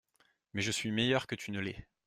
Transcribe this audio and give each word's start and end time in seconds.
Mais 0.53 0.63
je 0.63 0.71
suis 0.71 0.89
meilleure 0.91 1.27
que 1.27 1.35
tu 1.35 1.51
ne 1.51 1.59
l'es. 1.59 1.87